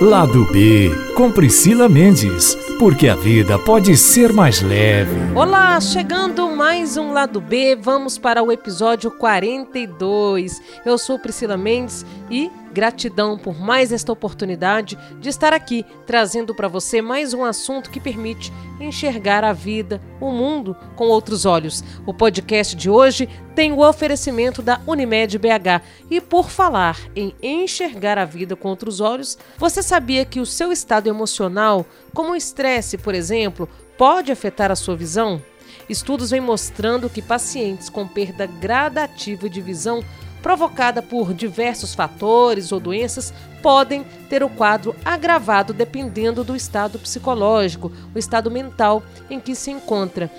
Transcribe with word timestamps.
Lado 0.00 0.46
B, 0.46 0.90
com 1.14 1.30
Priscila 1.30 1.86
Mendes, 1.86 2.54
porque 2.78 3.06
a 3.06 3.14
vida 3.14 3.58
pode 3.58 3.94
ser 3.98 4.32
mais 4.32 4.62
leve. 4.62 5.14
Olá, 5.34 5.78
chegando 5.78 6.48
mais 6.56 6.96
um 6.96 7.12
Lado 7.12 7.38
B, 7.38 7.76
vamos 7.76 8.16
para 8.16 8.42
o 8.42 8.50
episódio 8.50 9.10
42. 9.10 10.62
Eu 10.86 10.96
sou 10.96 11.18
Priscila 11.18 11.58
Mendes 11.58 12.06
e 12.30 12.50
Gratidão 12.72 13.36
por 13.36 13.58
mais 13.58 13.90
esta 13.90 14.12
oportunidade 14.12 14.96
de 15.18 15.28
estar 15.28 15.52
aqui 15.52 15.84
trazendo 16.06 16.54
para 16.54 16.68
você 16.68 17.02
mais 17.02 17.34
um 17.34 17.44
assunto 17.44 17.90
que 17.90 17.98
permite 17.98 18.52
enxergar 18.78 19.42
a 19.44 19.52
vida, 19.52 20.00
o 20.20 20.30
mundo 20.30 20.76
com 20.94 21.06
outros 21.06 21.44
olhos. 21.44 21.82
O 22.06 22.14
podcast 22.14 22.76
de 22.76 22.88
hoje 22.88 23.28
tem 23.54 23.72
o 23.72 23.86
oferecimento 23.86 24.62
da 24.62 24.80
Unimed 24.86 25.36
BH. 25.36 25.82
E 26.10 26.20
por 26.20 26.48
falar 26.48 26.98
em 27.16 27.34
enxergar 27.42 28.18
a 28.18 28.24
vida 28.24 28.54
com 28.54 28.68
outros 28.68 29.00
olhos, 29.00 29.36
você 29.58 29.82
sabia 29.82 30.24
que 30.24 30.40
o 30.40 30.46
seu 30.46 30.70
estado 30.70 31.08
emocional, 31.08 31.84
como 32.14 32.32
o 32.32 32.36
estresse, 32.36 32.96
por 32.96 33.14
exemplo, 33.14 33.68
pode 33.98 34.30
afetar 34.30 34.70
a 34.70 34.76
sua 34.76 34.96
visão? 34.96 35.42
Estudos 35.88 36.30
vêm 36.30 36.40
mostrando 36.40 37.10
que 37.10 37.20
pacientes 37.20 37.88
com 37.88 38.06
perda 38.06 38.46
gradativa 38.46 39.48
de 39.48 39.60
visão 39.60 40.04
provocada 40.42 41.02
por 41.02 41.34
diversos 41.34 41.94
fatores 41.94 42.72
ou 42.72 42.80
doenças, 42.80 43.32
podem 43.62 44.04
ter 44.28 44.42
o 44.42 44.48
quadro 44.48 44.94
agravado 45.04 45.72
dependendo 45.72 46.42
do 46.42 46.56
estado 46.56 46.98
psicológico, 46.98 47.92
o 48.14 48.18
estado 48.18 48.50
mental 48.50 49.02
em 49.28 49.38
que 49.38 49.54
se 49.54 49.70
encontra. 49.70 50.30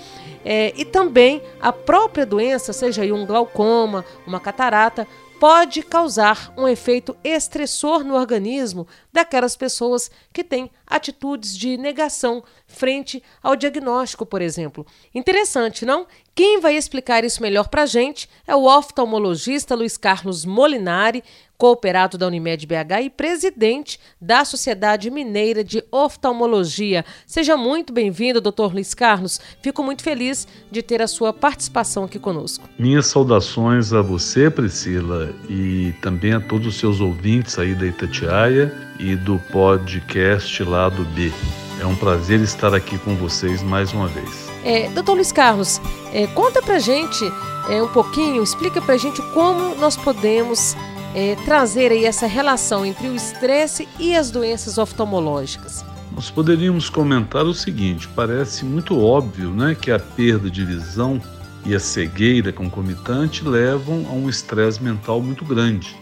É, 0.44 0.72
e 0.76 0.84
também 0.84 1.40
a 1.60 1.72
própria 1.72 2.26
doença, 2.26 2.72
seja 2.72 3.02
um 3.14 3.24
glaucoma, 3.24 4.04
uma 4.26 4.40
catarata, 4.40 5.06
pode 5.42 5.82
causar 5.82 6.52
um 6.56 6.68
efeito 6.68 7.16
estressor 7.24 8.04
no 8.04 8.14
organismo 8.14 8.86
daquelas 9.12 9.56
pessoas 9.56 10.08
que 10.32 10.44
têm 10.44 10.70
atitudes 10.86 11.56
de 11.56 11.76
negação 11.76 12.44
frente 12.72 13.22
ao 13.42 13.54
diagnóstico, 13.54 14.26
por 14.26 14.42
exemplo. 14.42 14.86
Interessante, 15.14 15.84
não? 15.84 16.06
Quem 16.34 16.60
vai 16.60 16.76
explicar 16.76 17.24
isso 17.24 17.42
melhor 17.42 17.68
para 17.68 17.82
a 17.82 17.86
gente 17.86 18.28
é 18.46 18.56
o 18.56 18.64
oftalmologista 18.64 19.74
Luiz 19.74 19.98
Carlos 19.98 20.46
Molinari, 20.46 21.22
cooperado 21.62 22.18
da 22.18 22.26
Unimed 22.26 22.66
BH 22.66 23.02
e 23.04 23.10
presidente 23.10 24.00
da 24.20 24.44
Sociedade 24.44 25.10
Mineira 25.10 25.62
de 25.62 25.84
Oftalmologia. 25.92 27.04
Seja 27.24 27.56
muito 27.56 27.92
bem-vindo, 27.92 28.40
doutor 28.40 28.72
Luiz 28.72 28.94
Carlos. 28.94 29.40
Fico 29.62 29.80
muito 29.80 30.02
feliz 30.02 30.48
de 30.70 30.82
ter 30.82 31.00
a 31.00 31.06
sua 31.06 31.32
participação 31.32 32.02
aqui 32.02 32.18
conosco. 32.18 32.68
Minhas 32.76 33.06
saudações 33.06 33.92
a 33.92 34.02
você, 34.02 34.50
Priscila, 34.50 35.32
e 35.48 35.92
também 36.02 36.32
a 36.32 36.40
todos 36.40 36.66
os 36.66 36.76
seus 36.76 37.00
ouvintes 37.00 37.56
aí 37.58 37.76
da 37.76 37.86
Itatiaia 37.86 38.91
e 39.02 39.16
do 39.16 39.38
podcast 39.50 40.62
lá 40.62 40.88
do 40.88 41.04
B. 41.04 41.32
É 41.80 41.84
um 41.84 41.96
prazer 41.96 42.40
estar 42.40 42.72
aqui 42.72 42.96
com 42.98 43.16
vocês 43.16 43.60
mais 43.60 43.92
uma 43.92 44.06
vez. 44.06 44.48
É, 44.64 44.88
doutor 44.90 45.14
Luiz 45.14 45.32
Carlos, 45.32 45.80
é, 46.12 46.28
conta 46.28 46.62
pra 46.62 46.78
gente 46.78 47.24
é, 47.68 47.82
um 47.82 47.88
pouquinho, 47.88 48.42
explica 48.42 48.80
pra 48.80 48.96
gente 48.96 49.20
como 49.32 49.74
nós 49.74 49.96
podemos 49.96 50.76
é, 51.14 51.34
trazer 51.44 51.90
aí 51.90 52.04
essa 52.04 52.26
relação 52.26 52.86
entre 52.86 53.08
o 53.08 53.14
estresse 53.16 53.88
e 53.98 54.14
as 54.14 54.30
doenças 54.30 54.78
oftalmológicas? 54.78 55.84
Nós 56.14 56.30
poderíamos 56.30 56.88
comentar 56.88 57.44
o 57.44 57.52
seguinte: 57.52 58.08
parece 58.14 58.64
muito 58.64 59.00
óbvio 59.00 59.50
né, 59.50 59.76
que 59.78 59.90
a 59.90 59.98
perda 59.98 60.48
de 60.48 60.64
visão 60.64 61.20
e 61.66 61.74
a 61.74 61.80
cegueira 61.80 62.52
concomitante 62.52 63.44
levam 63.44 64.06
a 64.08 64.12
um 64.12 64.28
estresse 64.28 64.80
mental 64.80 65.20
muito 65.20 65.44
grande, 65.44 65.96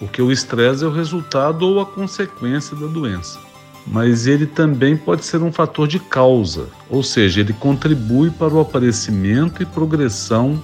porque 0.00 0.22
o 0.22 0.32
estresse 0.32 0.82
é 0.82 0.86
o 0.86 0.90
resultado 0.90 1.62
ou 1.62 1.78
a 1.78 1.86
consequência 1.86 2.74
da 2.74 2.86
doença. 2.86 3.38
Mas 3.86 4.26
ele 4.26 4.46
também 4.46 4.96
pode 4.96 5.24
ser 5.24 5.42
um 5.42 5.52
fator 5.52 5.86
de 5.86 5.98
causa, 5.98 6.66
ou 6.88 7.02
seja, 7.02 7.40
ele 7.40 7.52
contribui 7.52 8.30
para 8.30 8.52
o 8.52 8.60
aparecimento 8.60 9.62
e 9.62 9.66
progressão 9.66 10.60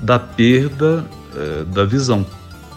da 0.00 0.18
perda 0.18 1.04
eh, 1.34 1.64
da 1.64 1.84
visão. 1.84 2.24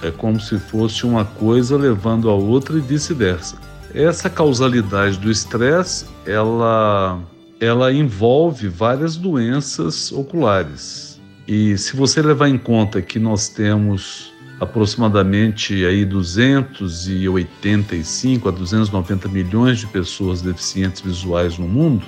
É 0.02 0.10
como 0.10 0.40
se 0.40 0.58
fosse 0.58 1.06
uma 1.06 1.26
coisa 1.26 1.76
levando 1.76 2.30
a 2.30 2.34
outra 2.34 2.78
e 2.78 2.82
vice-versa. 2.82 3.58
Essa 3.94 4.30
causalidade 4.30 5.18
do 5.18 5.30
estresse, 5.30 6.06
ela, 6.26 7.20
ela 7.60 7.92
envolve 7.92 8.70
várias 8.70 9.18
doenças 9.18 10.12
oculares. 10.12 11.20
E 11.48 11.78
se 11.78 11.96
você 11.96 12.22
levar 12.22 12.48
em 12.48 12.58
conta 12.58 13.02
que 13.02 13.20
nós 13.20 13.50
temos 13.50 14.32
aproximadamente 14.60 15.86
aí 15.86 16.04
285 16.04 18.50
a 18.50 18.52
290 18.52 19.30
milhões 19.30 19.80
de 19.80 19.88
pessoas 19.88 20.42
deficientes 20.42 21.02
visuais 21.02 21.58
no 21.58 21.68
mundo, 21.68 22.06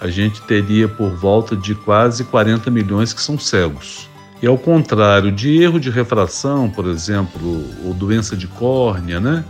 a 0.00 0.08
gente 0.08 0.42
teria 0.42 0.88
por 0.88 1.10
volta 1.10 1.54
de 1.54 1.74
quase 1.74 2.24
40 2.24 2.70
milhões 2.70 3.12
que 3.12 3.22
são 3.22 3.38
cegos. 3.38 4.08
E 4.42 4.46
ao 4.46 4.58
contrário 4.58 5.30
de 5.30 5.62
erro 5.62 5.78
de 5.78 5.88
refração, 5.88 6.68
por 6.68 6.86
exemplo, 6.86 7.64
ou 7.84 7.94
doença 7.94 8.36
de 8.36 8.48
córnea, 8.48 9.20
né? 9.20 9.44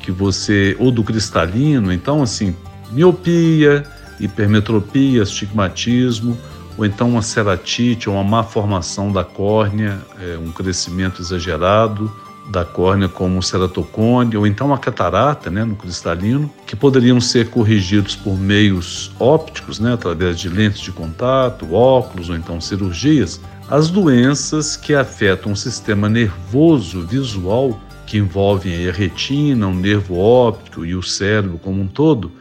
Que 0.00 0.12
você 0.12 0.76
ou 0.78 0.90
do 0.90 1.02
cristalino, 1.02 1.90
então 1.90 2.22
assim, 2.22 2.54
miopia, 2.92 3.86
hipermetropia, 4.20 5.22
astigmatismo, 5.22 6.36
ou 6.78 6.86
então 6.86 7.10
uma 7.10 7.22
ceratite, 7.22 8.08
uma 8.08 8.22
má 8.22 8.44
formação 8.44 9.12
da 9.12 9.24
córnea, 9.24 10.00
é, 10.22 10.38
um 10.38 10.52
crescimento 10.52 11.20
exagerado 11.20 12.10
da 12.48 12.64
córnea 12.64 13.08
como 13.08 13.42
ceratocone, 13.42 14.36
ou 14.36 14.46
então 14.46 14.68
uma 14.68 14.78
catarata 14.78 15.50
né, 15.50 15.64
no 15.64 15.74
cristalino, 15.74 16.50
que 16.64 16.76
poderiam 16.76 17.20
ser 17.20 17.50
corrigidos 17.50 18.16
por 18.16 18.38
meios 18.38 19.10
ópticos, 19.18 19.78
né, 19.78 19.92
através 19.92 20.38
de 20.38 20.48
lentes 20.48 20.80
de 20.80 20.92
contato, 20.92 21.74
óculos 21.74 22.30
ou 22.30 22.36
então 22.36 22.60
cirurgias, 22.60 23.40
as 23.68 23.90
doenças 23.90 24.76
que 24.76 24.94
afetam 24.94 25.52
o 25.52 25.56
sistema 25.56 26.08
nervoso 26.08 27.04
visual, 27.04 27.78
que 28.06 28.16
envolvem 28.16 28.88
a 28.88 28.92
retina, 28.92 29.66
o 29.66 29.74
nervo 29.74 30.16
óptico 30.16 30.86
e 30.86 30.94
o 30.94 31.02
cérebro 31.02 31.58
como 31.58 31.82
um 31.82 31.88
todo, 31.88 32.32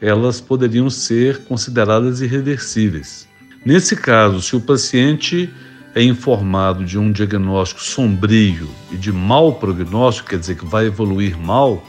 elas 0.00 0.40
poderiam 0.40 0.90
ser 0.90 1.44
consideradas 1.44 2.20
irreversíveis. 2.20 3.30
Nesse 3.64 3.94
caso, 3.94 4.42
se 4.42 4.56
o 4.56 4.60
paciente 4.60 5.48
é 5.94 6.02
informado 6.02 6.84
de 6.84 6.98
um 6.98 7.12
diagnóstico 7.12 7.80
sombrio 7.80 8.68
e 8.90 8.96
de 8.96 9.12
mau 9.12 9.54
prognóstico, 9.54 10.30
quer 10.30 10.38
dizer 10.38 10.56
que 10.56 10.66
vai 10.66 10.86
evoluir 10.86 11.38
mal, 11.38 11.82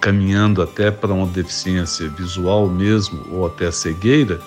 caminhando 0.00 0.62
até 0.62 0.90
para 0.90 1.12
uma 1.12 1.26
deficiência 1.26 2.08
visual 2.10 2.68
mesmo 2.68 3.26
ou 3.32 3.46
até 3.46 3.72
cegueira, 3.72 4.40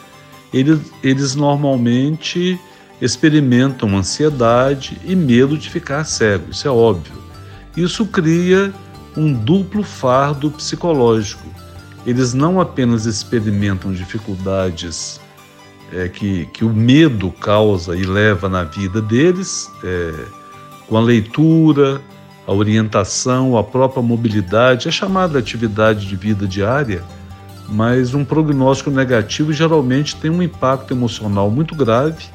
eles, 0.53 0.79
eles 1.03 1.35
normalmente 1.35 2.57
experimentam 3.01 3.97
ansiedade 3.97 4.97
e 5.03 5.16
medo 5.16 5.57
de 5.57 5.69
ficar 5.69 6.06
cego, 6.06 6.51
isso 6.51 6.66
é 6.66 6.72
óbvio. 6.72 7.13
Isso 7.75 8.06
cria 8.06 8.73
um 9.18 9.34
duplo 9.34 9.84
fardo 9.84 10.50
psicológico. 10.51 11.47
Eles 12.06 12.34
não 12.34 12.62
apenas 12.62 13.06
experimentam 13.06 13.91
dificuldades 13.91 15.19
é, 15.94 16.07
que, 16.07 16.45
que 16.47 16.63
o 16.63 16.69
medo 16.69 17.31
causa 17.31 17.95
e 17.95 18.03
leva 18.03 18.47
na 18.47 18.63
vida 18.63 19.01
deles, 19.01 19.69
é, 19.83 20.25
com 20.88 20.97
a 20.97 21.01
leitura, 21.01 22.01
a 22.47 22.53
orientação, 22.53 23.57
a 23.57 23.63
própria 23.63 24.01
mobilidade, 24.01 24.88
a 24.88 24.91
chamada 24.91 25.38
atividade 25.38 26.07
de 26.07 26.16
vida 26.16 26.47
diária, 26.47 27.03
mas 27.67 28.13
um 28.13 28.25
prognóstico 28.25 28.89
negativo 28.89 29.53
geralmente 29.53 30.16
tem 30.16 30.31
um 30.31 30.41
impacto 30.41 30.94
emocional 30.94 31.51
muito 31.51 31.75
grave 31.75 32.25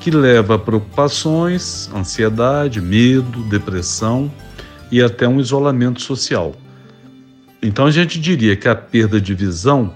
que 0.00 0.10
leva 0.10 0.56
a 0.56 0.58
preocupações, 0.58 1.90
ansiedade, 1.94 2.78
medo, 2.78 3.42
depressão 3.44 4.30
e 4.92 5.02
até 5.02 5.26
um 5.26 5.40
isolamento 5.40 6.02
social. 6.02 6.54
Então 7.62 7.86
a 7.86 7.90
gente 7.90 8.20
diria 8.20 8.54
que 8.54 8.68
a 8.68 8.74
perda 8.74 9.18
de 9.18 9.32
visão 9.32 9.94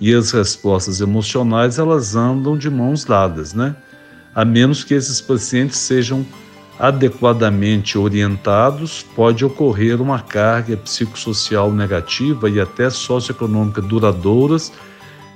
e 0.00 0.14
as 0.14 0.30
respostas 0.30 1.00
emocionais 1.00 1.78
elas 1.78 2.14
andam 2.14 2.56
de 2.56 2.70
mãos 2.70 3.04
dadas, 3.04 3.52
né? 3.52 3.74
A 4.34 4.44
menos 4.44 4.84
que 4.84 4.94
esses 4.94 5.20
pacientes 5.20 5.78
sejam 5.78 6.24
adequadamente 6.78 7.98
orientados, 7.98 9.04
pode 9.16 9.44
ocorrer 9.44 10.00
uma 10.00 10.20
carga 10.20 10.76
psicossocial 10.76 11.72
negativa 11.72 12.48
e 12.48 12.60
até 12.60 12.88
socioeconômica 12.88 13.82
duradouras 13.82 14.72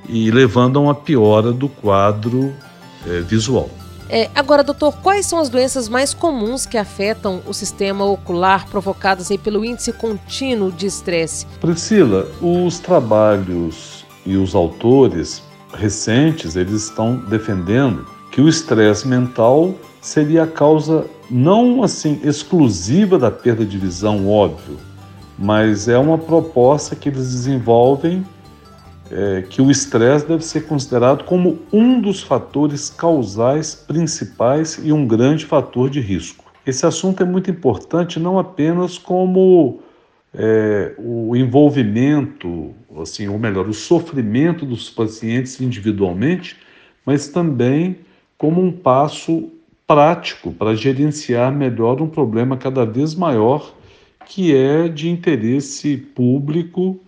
e 0.08 0.30
levando 0.30 0.78
a 0.78 0.82
uma 0.82 0.94
piora 0.94 1.52
do 1.52 1.68
quadro 1.68 2.54
é, 3.06 3.20
visual. 3.20 3.68
É, 4.08 4.30
agora, 4.34 4.62
doutor, 4.62 4.94
quais 4.98 5.26
são 5.26 5.38
as 5.38 5.48
doenças 5.48 5.88
mais 5.88 6.12
comuns 6.12 6.66
que 6.66 6.76
afetam 6.76 7.40
o 7.46 7.54
sistema 7.54 8.04
ocular 8.04 8.68
provocadas 8.68 9.30
aí 9.30 9.38
pelo 9.38 9.64
índice 9.64 9.92
contínuo 9.92 10.70
de 10.70 10.86
estresse? 10.86 11.46
Priscila, 11.60 12.28
os 12.40 12.78
trabalhos 12.78 14.01
e 14.24 14.36
os 14.36 14.54
autores 14.54 15.42
recentes, 15.74 16.56
eles 16.56 16.84
estão 16.84 17.16
defendendo 17.16 18.06
que 18.30 18.40
o 18.40 18.48
estresse 18.48 19.06
mental 19.06 19.74
seria 20.00 20.44
a 20.44 20.46
causa 20.46 21.06
não 21.30 21.82
assim 21.82 22.20
exclusiva 22.22 23.18
da 23.18 23.30
perda 23.30 23.64
de 23.64 23.78
visão, 23.78 24.28
óbvio, 24.28 24.78
mas 25.38 25.88
é 25.88 25.98
uma 25.98 26.18
proposta 26.18 26.94
que 26.94 27.08
eles 27.08 27.30
desenvolvem 27.32 28.24
é, 29.10 29.42
que 29.42 29.60
o 29.60 29.70
estresse 29.70 30.26
deve 30.26 30.44
ser 30.44 30.62
considerado 30.66 31.24
como 31.24 31.58
um 31.72 32.00
dos 32.00 32.22
fatores 32.22 32.88
causais 32.88 33.74
principais 33.74 34.80
e 34.82 34.92
um 34.92 35.06
grande 35.06 35.44
fator 35.44 35.90
de 35.90 36.00
risco. 36.00 36.44
Esse 36.66 36.86
assunto 36.86 37.22
é 37.22 37.26
muito 37.26 37.50
importante 37.50 38.18
não 38.18 38.38
apenas 38.38 38.96
como 38.96 39.80
é, 40.34 40.94
o 40.98 41.36
envolvimento, 41.36 42.74
assim, 43.00 43.28
ou 43.28 43.38
melhor, 43.38 43.68
o 43.68 43.74
sofrimento 43.74 44.64
dos 44.64 44.88
pacientes 44.88 45.60
individualmente, 45.60 46.56
mas 47.04 47.28
também 47.28 47.98
como 48.38 48.62
um 48.62 48.72
passo 48.72 49.50
prático 49.86 50.52
para 50.52 50.74
gerenciar 50.74 51.52
melhor 51.52 52.00
um 52.00 52.08
problema 52.08 52.56
cada 52.56 52.84
vez 52.84 53.14
maior 53.14 53.74
que 54.26 54.54
é 54.54 54.88
de 54.88 55.10
interesse 55.10 55.96
público 55.96 56.98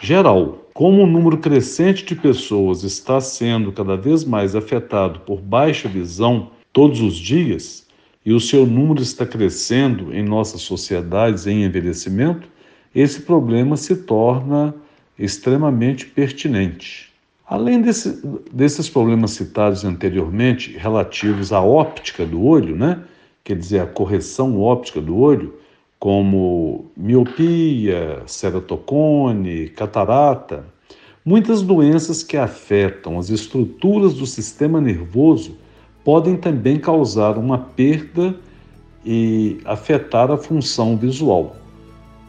geral. 0.00 0.66
Como 0.74 1.02
o 1.02 1.06
número 1.06 1.38
crescente 1.38 2.04
de 2.04 2.14
pessoas 2.14 2.84
está 2.84 3.20
sendo 3.20 3.72
cada 3.72 3.96
vez 3.96 4.24
mais 4.24 4.54
afetado 4.54 5.20
por 5.20 5.40
baixa 5.40 5.88
visão 5.88 6.50
todos 6.72 7.00
os 7.00 7.16
dias, 7.16 7.86
e 8.24 8.32
o 8.32 8.40
seu 8.40 8.66
número 8.66 9.00
está 9.00 9.24
crescendo 9.24 10.14
em 10.14 10.22
nossas 10.22 10.60
sociedades 10.60 11.46
em 11.46 11.64
envelhecimento, 11.64 12.46
esse 12.94 13.22
problema 13.22 13.76
se 13.76 13.96
torna 13.96 14.74
extremamente 15.18 16.06
pertinente. 16.06 17.08
Além 17.46 17.80
desse, 17.80 18.20
desses 18.52 18.88
problemas 18.90 19.32
citados 19.32 19.84
anteriormente, 19.84 20.76
relativos 20.76 21.52
à 21.52 21.62
óptica 21.62 22.26
do 22.26 22.44
olho, 22.44 22.76
né? 22.76 23.02
quer 23.42 23.56
dizer, 23.56 23.80
a 23.80 23.86
correção 23.86 24.60
óptica 24.60 25.00
do 25.00 25.16
olho, 25.16 25.54
como 25.98 26.90
miopia, 26.96 28.22
ceratocone, 28.26 29.68
catarata, 29.70 30.66
muitas 31.24 31.62
doenças 31.62 32.22
que 32.22 32.36
afetam 32.36 33.18
as 33.18 33.30
estruturas 33.30 34.14
do 34.14 34.26
sistema 34.26 34.80
nervoso 34.80 35.56
podem 36.04 36.36
também 36.36 36.78
causar 36.78 37.38
uma 37.38 37.58
perda 37.58 38.34
e 39.04 39.58
afetar 39.64 40.30
a 40.30 40.36
função 40.36 40.96
visual. 40.96 41.56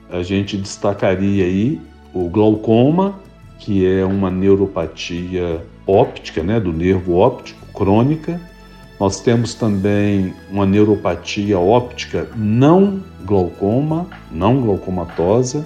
A 0.10 0.24
gente 0.24 0.58
destacaria 0.58 1.46
aí 1.46 1.80
o 2.14 2.28
glaucoma, 2.30 3.20
que 3.60 3.86
é 3.86 4.04
uma 4.04 4.32
neuropatia 4.32 5.62
óptica, 5.86 6.42
né, 6.42 6.60
do 6.60 6.72
nervo 6.72 7.16
óptico 7.16 7.66
crônica, 7.74 8.40
nós 9.00 9.22
temos 9.22 9.54
também 9.54 10.34
uma 10.52 10.66
neuropatia 10.66 11.58
óptica 11.58 12.28
não 12.36 13.02
glaucoma, 13.24 14.06
não 14.30 14.62
glaucomatosa, 14.62 15.66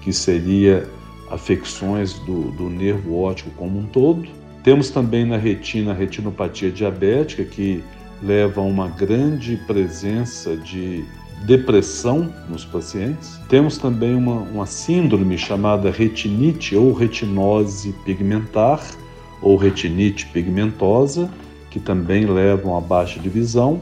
que 0.00 0.12
seria 0.12 0.88
afecções 1.30 2.14
do, 2.20 2.50
do 2.52 2.70
nervo 2.70 3.20
óptico 3.20 3.50
como 3.50 3.78
um 3.78 3.84
todo. 3.84 4.26
Temos 4.64 4.88
também 4.90 5.26
na 5.26 5.36
retina 5.36 5.90
a 5.92 5.94
retinopatia 5.94 6.70
diabética, 6.70 7.44
que 7.44 7.84
leva 8.22 8.62
a 8.62 8.64
uma 8.64 8.88
grande 8.88 9.56
presença 9.66 10.56
de 10.56 11.04
depressão 11.44 12.32
nos 12.48 12.64
pacientes. 12.64 13.40
Temos 13.48 13.78
também 13.78 14.14
uma, 14.14 14.40
uma 14.40 14.66
síndrome 14.66 15.38
chamada 15.38 15.90
retinite 15.90 16.76
ou 16.76 16.92
retinose 16.92 17.94
pigmentar 18.04 18.80
ou 19.42 19.56
retinite 19.56 20.26
pigmentosa, 20.26 21.30
que 21.70 21.80
também 21.80 22.26
levam 22.26 22.76
a 22.76 22.80
baixa 22.80 23.18
de 23.18 23.28
visão. 23.28 23.80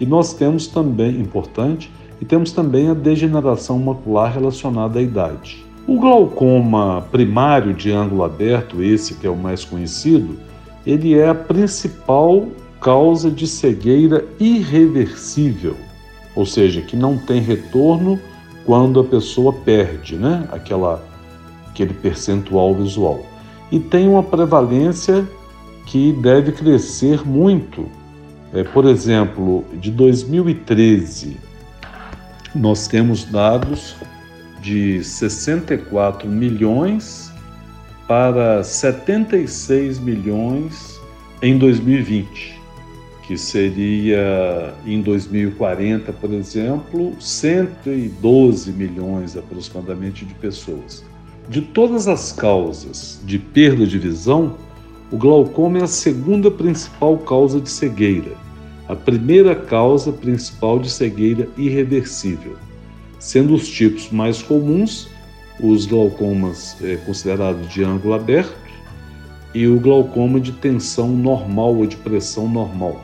E 0.00 0.06
nós 0.06 0.34
temos 0.34 0.66
também, 0.66 1.20
importante, 1.20 1.90
e 2.20 2.24
temos 2.24 2.52
também 2.52 2.88
a 2.88 2.94
degeneração 2.94 3.78
macular 3.78 4.32
relacionada 4.32 4.98
à 4.98 5.02
idade. 5.02 5.64
O 5.86 6.00
glaucoma 6.00 7.06
primário 7.12 7.72
de 7.72 7.92
ângulo 7.92 8.24
aberto, 8.24 8.82
esse 8.82 9.14
que 9.14 9.26
é 9.26 9.30
o 9.30 9.36
mais 9.36 9.64
conhecido, 9.64 10.36
ele 10.84 11.14
é 11.14 11.28
a 11.28 11.34
principal 11.34 12.48
causa 12.80 13.30
de 13.30 13.46
cegueira 13.46 14.24
irreversível, 14.38 15.76
ou 16.36 16.46
seja, 16.46 16.82
que 16.82 16.94
não 16.94 17.16
tem 17.16 17.40
retorno 17.40 18.20
quando 18.64 19.00
a 19.00 19.04
pessoa 19.04 19.52
perde, 19.52 20.16
né, 20.16 20.46
aquela 20.52 21.02
aquele 21.70 21.92
percentual 21.92 22.74
visual. 22.74 23.26
E 23.70 23.78
tem 23.78 24.08
uma 24.08 24.22
prevalência 24.22 25.26
que 25.84 26.12
deve 26.12 26.52
crescer 26.52 27.26
muito. 27.26 27.86
É, 28.54 28.64
por 28.64 28.86
exemplo, 28.86 29.64
de 29.74 29.90
2013, 29.90 31.36
nós 32.54 32.88
temos 32.88 33.24
dados 33.24 33.94
de 34.62 35.04
64 35.04 36.28
milhões 36.28 37.30
para 38.08 38.62
76 38.64 39.98
milhões 39.98 40.98
em 41.42 41.58
2020, 41.58 42.55
que 43.26 43.36
seria 43.36 44.72
em 44.86 45.02
2040, 45.02 46.12
por 46.12 46.32
exemplo, 46.32 47.14
112 47.18 48.72
milhões 48.72 49.36
aproximadamente 49.36 50.24
de 50.24 50.32
pessoas. 50.34 51.04
De 51.48 51.60
todas 51.60 52.06
as 52.06 52.32
causas 52.32 53.20
de 53.24 53.38
perda 53.38 53.86
de 53.86 53.98
visão, 53.98 54.54
o 55.10 55.16
glaucoma 55.16 55.78
é 55.78 55.82
a 55.82 55.88
segunda 55.88 56.50
principal 56.50 57.18
causa 57.18 57.60
de 57.60 57.68
cegueira, 57.68 58.32
a 58.88 58.94
primeira 58.94 59.54
causa 59.54 60.12
principal 60.12 60.78
de 60.78 60.90
cegueira 60.90 61.48
irreversível, 61.56 62.56
sendo 63.18 63.54
os 63.54 63.68
tipos 63.68 64.10
mais 64.10 64.40
comuns 64.40 65.08
os 65.60 65.86
glaucomas 65.86 66.76
é, 66.82 66.96
considerados 66.96 67.68
de 67.72 67.82
ângulo 67.82 68.14
aberto 68.14 68.54
e 69.54 69.66
o 69.66 69.80
glaucoma 69.80 70.38
de 70.38 70.52
tensão 70.52 71.08
normal 71.08 71.74
ou 71.76 71.86
de 71.86 71.96
pressão 71.96 72.48
normal. 72.48 73.02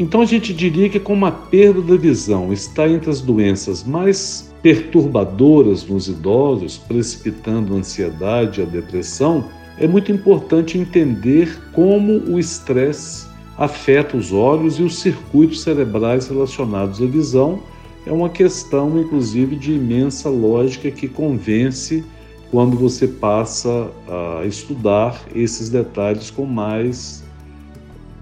Então 0.00 0.22
a 0.22 0.24
gente 0.24 0.54
diria 0.54 0.88
que 0.88 0.98
como 0.98 1.26
a 1.26 1.30
perda 1.30 1.82
da 1.82 1.94
visão 1.94 2.54
está 2.54 2.88
entre 2.88 3.10
as 3.10 3.20
doenças 3.20 3.84
mais 3.84 4.50
perturbadoras 4.62 5.84
nos 5.84 6.08
idosos, 6.08 6.78
precipitando 6.78 7.74
a 7.74 7.76
ansiedade 7.76 8.60
e 8.60 8.62
a 8.62 8.66
depressão, 8.66 9.44
é 9.76 9.86
muito 9.86 10.10
importante 10.10 10.78
entender 10.78 11.54
como 11.74 12.14
o 12.14 12.38
estresse 12.38 13.26
afeta 13.58 14.16
os 14.16 14.32
olhos 14.32 14.78
e 14.78 14.82
os 14.82 15.00
circuitos 15.00 15.60
cerebrais 15.60 16.28
relacionados 16.28 17.02
à 17.02 17.04
visão. 17.04 17.60
É 18.06 18.10
uma 18.10 18.30
questão, 18.30 18.98
inclusive, 18.98 19.54
de 19.54 19.74
imensa 19.74 20.30
lógica 20.30 20.90
que 20.90 21.08
convence 21.08 22.02
quando 22.50 22.74
você 22.74 23.06
passa 23.06 23.90
a 24.08 24.46
estudar 24.46 25.22
esses 25.34 25.68
detalhes 25.68 26.30
com 26.30 26.46
mais 26.46 27.22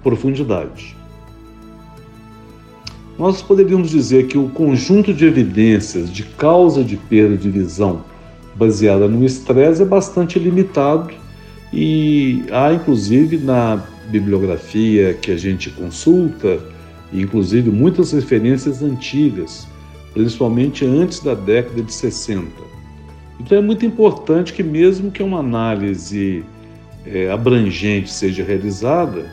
profundidade. 0.03 0.98
Nós 3.19 3.43
poderíamos 3.43 3.91
dizer 3.91 4.29
que 4.29 4.39
o 4.39 4.49
conjunto 4.49 5.13
de 5.13 5.27
evidências 5.27 6.09
de 6.13 6.23
causa 6.23 6.85
de 6.85 6.97
perda 6.97 7.37
de 7.37 7.51
visão 7.51 8.05
baseada 8.55 9.09
no 9.09 9.25
estresse 9.25 9.83
é 9.83 9.85
bastante 9.85 10.39
limitado 10.39 11.13
e 11.73 12.45
há, 12.53 12.73
inclusive, 12.73 13.39
na 13.39 13.83
bibliografia 14.09 15.15
que 15.15 15.33
a 15.33 15.37
gente 15.37 15.69
consulta, 15.71 16.61
inclusive 17.13 17.71
muitas 17.71 18.13
referências 18.13 18.83
antigas, 18.83 19.67
principalmente 20.15 20.87
antes 20.87 21.19
da 21.19 21.35
década 21.35 21.83
de 21.83 21.93
60. 21.93 22.47
Então 23.41 23.59
é 23.59 23.61
muito 23.61 23.85
importante 23.85 24.53
que, 24.53 24.63
mesmo 24.63 25.11
que 25.11 25.25
uma 25.25 25.41
análise 25.41 26.45
é, 27.05 27.31
abrangente 27.31 28.13
seja 28.13 28.45
realizada, 28.45 29.27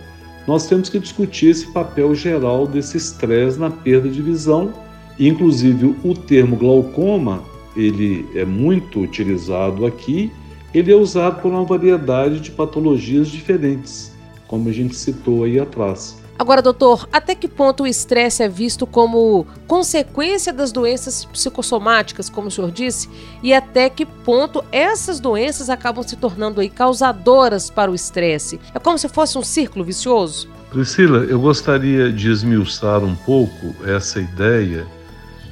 nós 0.47 0.67
temos 0.67 0.89
que 0.89 0.99
discutir 0.99 1.47
esse 1.47 1.67
papel 1.67 2.13
geral 2.13 2.67
desse 2.67 2.97
estresse 2.97 3.59
na 3.59 3.69
perda 3.69 4.09
de 4.09 4.21
visão. 4.21 4.73
Inclusive, 5.19 5.95
o 6.03 6.13
termo 6.13 6.55
glaucoma 6.55 7.43
ele 7.75 8.25
é 8.35 8.45
muito 8.45 9.01
utilizado 9.01 9.85
aqui 9.85 10.31
ele 10.75 10.91
é 10.91 10.95
usado 10.95 11.41
por 11.41 11.49
uma 11.53 11.63
variedade 11.63 12.41
de 12.41 12.51
patologias 12.51 13.29
diferentes, 13.29 14.11
como 14.45 14.67
a 14.67 14.73
gente 14.73 14.93
citou 14.93 15.45
aí 15.45 15.57
atrás. 15.57 16.21
Agora, 16.37 16.61
doutor, 16.61 17.07
até 17.13 17.33
que 17.33 17.47
ponto 17.47 17.83
o 17.83 17.87
estresse 17.87 18.43
é 18.43 18.49
visto 18.49 18.85
como 18.85 19.47
consequência 19.67 20.51
das 20.51 20.71
doenças 20.71 21.23
psicossomáticas, 21.23 22.29
como 22.29 22.49
o 22.49 22.51
senhor 22.51 22.71
disse, 22.71 23.09
e 23.41 23.53
até 23.53 23.89
que 23.89 24.05
ponto 24.05 24.63
essas 24.69 25.21
doenças 25.21 25.69
acabam 25.69 26.03
se 26.03 26.17
tornando 26.17 26.59
aí 26.59 26.69
causadoras 26.69 27.69
para 27.69 27.89
o 27.89 27.95
estresse? 27.95 28.59
É 28.73 28.79
como 28.79 28.97
se 28.97 29.07
fosse 29.07 29.37
um 29.37 29.43
círculo 29.43 29.85
vicioso? 29.85 30.49
Priscila, 30.69 31.19
eu 31.19 31.39
gostaria 31.39 32.11
de 32.11 32.29
esmiuçar 32.29 33.01
um 33.01 33.15
pouco 33.15 33.73
essa 33.85 34.19
ideia 34.19 34.85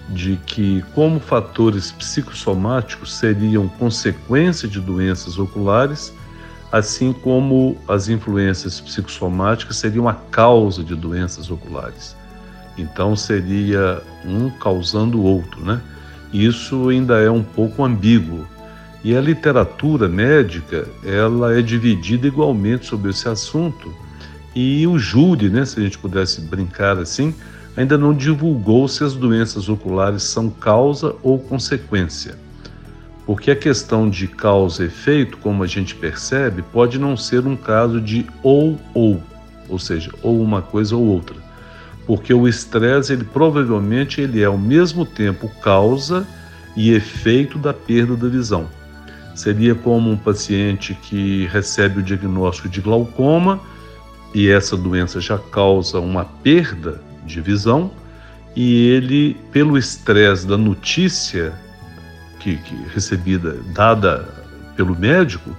de 0.10 0.36
que, 0.46 0.84
como 0.94 1.18
fatores 1.18 1.94
psicossomáticos 1.94 3.14
seriam 3.14 3.70
consequência 3.70 4.68
de 4.68 4.82
doenças 4.82 5.40
oculares, 5.40 6.14
assim 6.74 7.14
como 7.14 7.78
as 7.88 8.10
influências 8.10 8.82
psicossomáticas 8.82 9.78
seriam 9.78 10.10
a 10.10 10.14
causa 10.14 10.84
de 10.84 10.96
doenças 10.96 11.52
oculares. 11.52 12.16
Então 12.76 13.16
seria 13.16 14.02
um 14.26 14.50
causando 14.50 15.20
o 15.20 15.24
outro, 15.24 15.64
né? 15.64 15.80
isso 16.34 16.90
ainda 16.90 17.20
é 17.20 17.30
um 17.30 17.44
pouco 17.44 17.84
ambíguo. 17.84 18.48
E 19.04 19.16
a 19.16 19.22
literatura 19.22 20.10
médica, 20.10 20.88
ela 21.04 21.56
é 21.56 21.62
dividida 21.62 22.26
igualmente 22.26 22.88
sobre 22.88 23.12
esse 23.12 23.30
assunto. 23.30 23.94
E 24.56 24.88
o 24.88 24.98
júri, 24.98 25.50
né, 25.50 25.66
se 25.66 25.80
a 25.80 25.84
gente 25.84 26.00
pudesse 26.00 26.42
brincar 26.42 26.98
assim, 26.98 27.36
ainda 27.78 28.00
não 28.00 28.16
divulgou 28.16 28.88
se 28.88 29.04
as 29.04 29.14
doenças 29.14 29.70
oculares 29.70 30.24
são 30.24 30.50
causa 30.50 31.14
ou 31.22 31.38
consequência. 31.38 32.36
Porque 33.26 33.52
a 33.52 33.56
questão 33.56 34.10
de 34.10 34.28
causa 34.28 34.84
e 34.84 34.88
efeito, 34.88 35.38
como 35.38 35.64
a 35.64 35.68
gente 35.68 35.96
percebe, 35.96 36.62
pode 36.62 37.00
não 37.00 37.16
ser 37.16 37.48
um 37.48 37.56
caso 37.56 38.02
de 38.02 38.26
ou 38.42 38.78
ou, 38.94 39.22
ou 39.70 39.80
seja, 39.80 40.12
ou 40.22 40.42
uma 40.42 40.62
coisa 40.62 40.96
ou 40.96 41.04
outra. 41.04 41.36
Porque 42.06 42.34
o 42.34 42.48
estresse, 42.48 43.14
ele 43.14 43.24
provavelmente 43.24 44.20
ele 44.20 44.42
é 44.42 44.46
ao 44.46 44.58
mesmo 44.58 45.06
tempo 45.06 45.50
causa 45.62 46.28
e 46.76 46.92
efeito 46.92 47.58
da 47.58 47.74
perda 47.74 48.16
da 48.16 48.28
visão. 48.28 48.68
Seria 49.36 49.74
como 49.74 50.12
um 50.12 50.18
paciente 50.18 50.94
que 50.94 51.48
recebe 51.48 52.00
o 52.00 52.04
diagnóstico 52.04 52.68
de 52.68 52.82
glaucoma 52.82 53.60
e 54.34 54.50
essa 54.50 54.76
doença 54.76 55.22
já 55.22 55.38
causa 55.38 56.00
uma 56.00 56.26
perda 56.26 57.02
de 57.26 57.40
visão 57.40 57.90
e 58.56 58.88
ele, 58.90 59.36
pelo 59.52 59.78
estresse 59.78 60.46
da 60.46 60.58
notícia 60.58 61.54
que, 62.44 62.58
que 62.58 62.76
recebida, 62.94 63.58
dada 63.74 64.28
pelo 64.76 64.96
médico, 64.96 65.56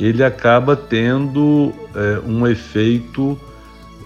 ele 0.00 0.24
acaba 0.24 0.74
tendo 0.74 1.72
é, 1.94 2.18
um 2.26 2.46
efeito 2.46 3.38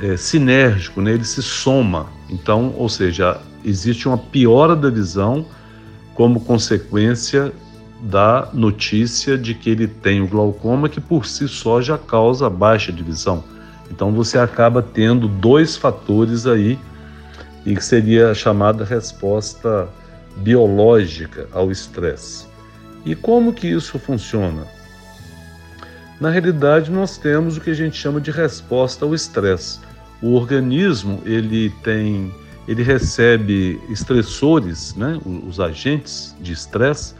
é, 0.00 0.16
sinérgico, 0.16 1.00
né? 1.00 1.12
ele 1.12 1.24
se 1.24 1.42
soma. 1.42 2.06
Então, 2.28 2.74
ou 2.76 2.88
seja, 2.88 3.40
existe 3.64 4.08
uma 4.08 4.18
piora 4.18 4.74
da 4.74 4.90
visão 4.90 5.46
como 6.14 6.40
consequência 6.40 7.52
da 8.00 8.48
notícia 8.52 9.38
de 9.38 9.54
que 9.54 9.70
ele 9.70 9.86
tem 9.86 10.20
o 10.20 10.26
glaucoma, 10.26 10.88
que 10.88 11.00
por 11.00 11.24
si 11.24 11.48
só 11.48 11.80
já 11.80 11.96
causa 11.96 12.50
baixa 12.50 12.92
de 12.92 13.02
visão. 13.02 13.44
Então 13.90 14.12
você 14.12 14.38
acaba 14.38 14.82
tendo 14.82 15.28
dois 15.28 15.76
fatores 15.76 16.46
aí 16.46 16.78
e 17.64 17.74
que 17.74 17.84
seria 17.84 18.30
a 18.30 18.34
chamada 18.34 18.84
resposta 18.84 19.88
biológica 20.38 21.48
ao 21.52 21.70
estresse. 21.70 22.46
E 23.04 23.14
como 23.14 23.52
que 23.52 23.68
isso 23.68 23.98
funciona? 23.98 24.66
Na 26.20 26.30
realidade, 26.30 26.90
nós 26.90 27.16
temos 27.16 27.56
o 27.56 27.60
que 27.60 27.70
a 27.70 27.74
gente 27.74 27.96
chama 27.96 28.20
de 28.20 28.30
resposta 28.30 29.04
ao 29.04 29.14
estresse. 29.14 29.78
O 30.20 30.34
organismo 30.34 31.22
ele 31.24 31.70
tem, 31.82 32.34
ele 32.66 32.82
recebe 32.82 33.80
estressores, 33.88 34.94
né, 34.96 35.18
os 35.24 35.60
agentes 35.60 36.34
de 36.40 36.52
estresse, 36.52 37.14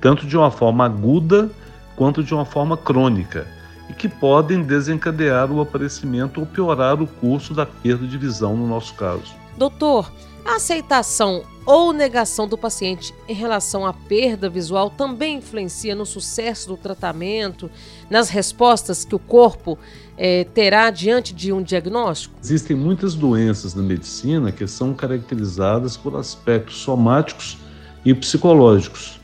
tanto 0.00 0.26
de 0.26 0.36
uma 0.36 0.50
forma 0.50 0.84
aguda 0.84 1.48
quanto 1.96 2.22
de 2.22 2.34
uma 2.34 2.44
forma 2.44 2.76
crônica, 2.76 3.46
e 3.88 3.94
que 3.94 4.08
podem 4.08 4.62
desencadear 4.62 5.50
o 5.50 5.60
aparecimento 5.60 6.40
ou 6.40 6.46
piorar 6.46 7.00
o 7.00 7.06
curso 7.06 7.54
da 7.54 7.64
perda 7.64 8.06
de 8.06 8.18
visão 8.18 8.54
no 8.56 8.66
nosso 8.66 8.94
caso. 8.94 9.34
Doutor, 9.56 10.12
a 10.44 10.56
aceitação 10.56 11.44
ou 11.64 11.92
negação 11.92 12.48
do 12.48 12.58
paciente 12.58 13.14
em 13.28 13.34
relação 13.34 13.86
à 13.86 13.92
perda 13.92 14.48
visual 14.48 14.90
também 14.90 15.38
influencia 15.38 15.94
no 15.94 16.04
sucesso 16.04 16.68
do 16.68 16.76
tratamento, 16.76 17.70
nas 18.10 18.28
respostas 18.28 19.04
que 19.04 19.14
o 19.14 19.18
corpo 19.18 19.78
é, 20.16 20.44
terá 20.44 20.90
diante 20.90 21.32
de 21.32 21.52
um 21.52 21.62
diagnóstico? 21.62 22.34
Existem 22.42 22.76
muitas 22.76 23.14
doenças 23.14 23.74
na 23.74 23.82
medicina 23.82 24.50
que 24.50 24.66
são 24.66 24.92
caracterizadas 24.92 25.96
por 25.96 26.16
aspectos 26.16 26.78
somáticos 26.78 27.58
e 28.04 28.12
psicológicos. 28.12 29.20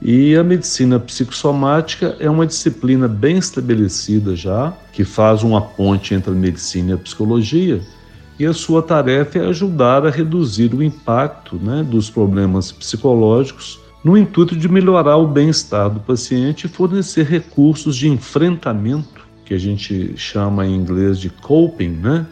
E 0.00 0.36
a 0.36 0.44
medicina 0.44 0.98
psicossomática 0.98 2.16
é 2.18 2.28
uma 2.28 2.46
disciplina 2.46 3.08
bem 3.08 3.38
estabelecida 3.38 4.34
já, 4.34 4.72
que 4.92 5.04
faz 5.04 5.42
uma 5.42 5.60
ponte 5.60 6.14
entre 6.14 6.30
a 6.30 6.34
medicina 6.34 6.90
e 6.90 6.94
a 6.94 6.98
psicologia 6.98 7.80
e 8.38 8.46
a 8.46 8.52
sua 8.52 8.82
tarefa 8.82 9.38
é 9.38 9.46
ajudar 9.46 10.06
a 10.06 10.10
reduzir 10.10 10.74
o 10.74 10.82
impacto 10.82 11.56
né, 11.56 11.82
dos 11.88 12.10
problemas 12.10 12.72
psicológicos 12.72 13.80
no 14.04 14.18
intuito 14.18 14.54
de 14.56 14.68
melhorar 14.68 15.16
o 15.16 15.26
bem-estar 15.26 15.88
do 15.88 16.00
paciente 16.00 16.64
e 16.64 16.68
fornecer 16.68 17.24
recursos 17.24 17.96
de 17.96 18.08
enfrentamento, 18.08 19.26
que 19.44 19.54
a 19.54 19.58
gente 19.58 20.14
chama 20.16 20.66
em 20.66 20.74
inglês 20.74 21.18
de 21.18 21.30
coping, 21.30 21.88
né, 21.88 22.26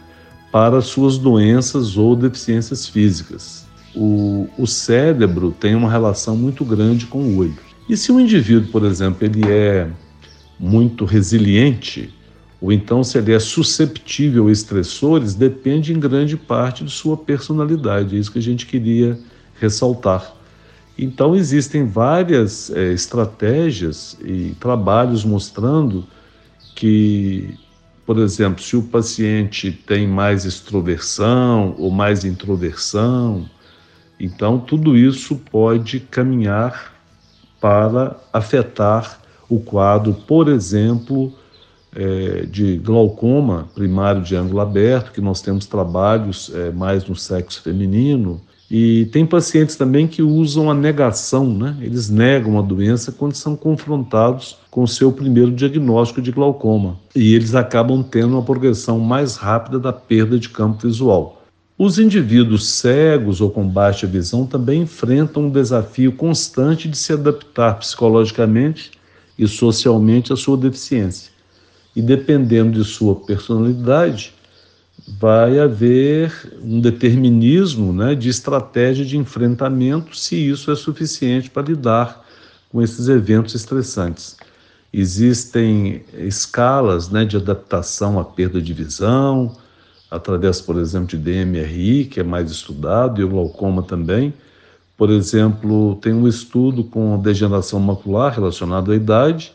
para 0.51 0.81
suas 0.81 1.17
doenças 1.17 1.97
ou 1.97 2.15
deficiências 2.15 2.87
físicas. 2.87 3.65
O, 3.95 4.47
o 4.57 4.67
cérebro 4.67 5.51
tem 5.51 5.73
uma 5.73 5.89
relação 5.89 6.35
muito 6.35 6.63
grande 6.63 7.07
com 7.07 7.19
o 7.19 7.37
olho. 7.37 7.57
E 7.89 7.97
se 7.97 8.11
o 8.11 8.19
indivíduo, 8.19 8.71
por 8.71 8.85
exemplo, 8.85 9.25
ele 9.25 9.43
é 9.49 9.87
muito 10.59 11.05
resiliente, 11.05 12.13
ou 12.63 12.71
então 12.71 13.03
se 13.03 13.17
ele 13.17 13.33
é 13.33 13.39
susceptível 13.39 14.47
a 14.47 14.51
estressores, 14.51 15.35
depende 15.35 15.91
em 15.91 15.99
grande 15.99 16.37
parte 16.37 16.85
de 16.85 16.91
sua 16.91 17.17
personalidade. 17.17 18.15
É 18.15 18.19
isso 18.19 18.31
que 18.31 18.39
a 18.39 18.41
gente 18.41 18.65
queria 18.65 19.19
ressaltar. 19.59 20.33
Então, 20.97 21.35
existem 21.35 21.85
várias 21.85 22.69
é, 22.69 22.93
estratégias 22.93 24.17
e 24.23 24.55
trabalhos 24.61 25.25
mostrando 25.25 26.07
que, 26.73 27.53
por 28.05 28.17
exemplo, 28.17 28.63
se 28.63 28.77
o 28.77 28.83
paciente 28.83 29.69
tem 29.69 30.07
mais 30.07 30.45
extroversão 30.45 31.75
ou 31.77 31.91
mais 31.91 32.23
introversão, 32.23 33.45
então 34.17 34.57
tudo 34.57 34.95
isso 34.95 35.35
pode 35.51 35.99
caminhar 35.99 36.93
para 37.59 38.15
afetar 38.31 39.19
o 39.49 39.59
quadro, 39.59 40.13
por 40.13 40.47
exemplo, 40.47 41.33
é, 41.95 42.45
de 42.45 42.77
glaucoma 42.77 43.67
primário 43.73 44.21
de 44.21 44.35
ângulo 44.35 44.59
aberto, 44.59 45.11
que 45.11 45.21
nós 45.21 45.41
temos 45.41 45.65
trabalhos 45.65 46.51
é, 46.53 46.71
mais 46.71 47.05
no 47.05 47.15
sexo 47.15 47.61
feminino. 47.61 48.41
E 48.71 49.05
tem 49.11 49.25
pacientes 49.25 49.75
também 49.75 50.07
que 50.07 50.23
usam 50.23 50.71
a 50.71 50.73
negação, 50.73 51.45
né? 51.45 51.77
Eles 51.79 52.09
negam 52.09 52.57
a 52.57 52.61
doença 52.61 53.11
quando 53.11 53.35
são 53.35 53.55
confrontados 53.55 54.57
com 54.71 54.81
o 54.81 54.87
seu 54.87 55.11
primeiro 55.11 55.51
diagnóstico 55.51 56.21
de 56.21 56.31
glaucoma. 56.31 56.97
E 57.15 57.35
eles 57.35 57.53
acabam 57.53 58.01
tendo 58.01 58.33
uma 58.33 58.41
progressão 58.41 58.99
mais 58.99 59.35
rápida 59.35 59.77
da 59.77 59.93
perda 59.93 60.39
de 60.39 60.49
campo 60.49 60.87
visual. 60.87 61.43
Os 61.77 61.99
indivíduos 61.99 62.67
cegos 62.67 63.41
ou 63.41 63.51
com 63.51 63.67
baixa 63.67 64.07
visão 64.07 64.45
também 64.45 64.83
enfrentam 64.83 65.43
um 65.43 65.49
desafio 65.49 66.11
constante 66.11 66.87
de 66.87 66.97
se 66.97 67.13
adaptar 67.13 67.77
psicologicamente 67.77 68.91
e 69.37 69.47
socialmente 69.47 70.31
à 70.31 70.35
sua 70.35 70.55
deficiência 70.55 71.32
e 71.95 72.01
dependendo 72.01 72.81
de 72.81 72.87
sua 72.87 73.15
personalidade, 73.15 74.33
vai 75.07 75.59
haver 75.59 76.31
um 76.61 76.79
determinismo 76.79 77.91
né, 77.91 78.15
de 78.15 78.29
estratégia 78.29 79.05
de 79.05 79.17
enfrentamento, 79.17 80.15
se 80.15 80.35
isso 80.35 80.71
é 80.71 80.75
suficiente 80.75 81.49
para 81.49 81.67
lidar 81.67 82.25
com 82.71 82.81
esses 82.81 83.07
eventos 83.07 83.53
estressantes. 83.53 84.37
Existem 84.91 86.03
escalas 86.13 87.09
né, 87.09 87.25
de 87.25 87.35
adaptação 87.35 88.19
à 88.19 88.23
perda 88.23 88.61
de 88.61 88.73
visão, 88.73 89.55
através, 90.09 90.61
por 90.61 90.77
exemplo, 90.77 91.07
de 91.07 91.17
DMRI, 91.17 92.05
que 92.05 92.19
é 92.19 92.23
mais 92.23 92.51
estudado, 92.51 93.19
e 93.19 93.23
o 93.23 93.29
glaucoma 93.29 93.81
também. 93.81 94.33
Por 94.95 95.09
exemplo, 95.09 95.95
tem 95.95 96.13
um 96.13 96.27
estudo 96.27 96.83
com 96.83 97.19
degeneração 97.19 97.79
macular 97.79 98.31
relacionado 98.31 98.91
à 98.91 98.95
idade, 98.95 99.51